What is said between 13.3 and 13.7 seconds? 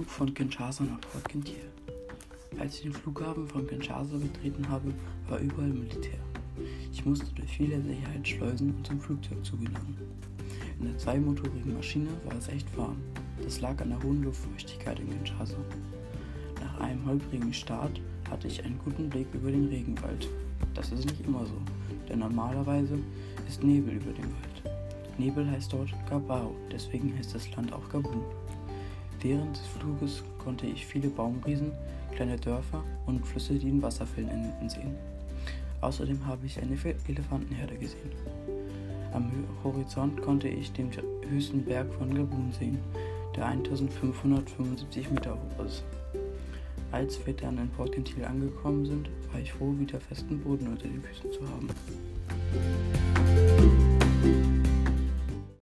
Das